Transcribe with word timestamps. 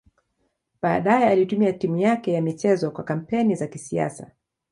Baadaye 0.81 1.27
alitumia 1.27 1.73
timu 1.73 1.97
yake 1.97 2.33
ya 2.33 2.41
michezo 2.41 2.91
kwa 2.91 3.03
kampeni 3.03 3.55
za 3.55 3.67
kisiasa. 3.67 4.31